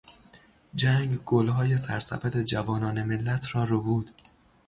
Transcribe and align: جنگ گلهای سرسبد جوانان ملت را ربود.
جنگ 0.75 1.17
گلهای 1.23 1.77
سرسبد 1.77 2.41
جوانان 2.41 3.03
ملت 3.03 3.55
را 3.55 3.63
ربود. 3.63 4.11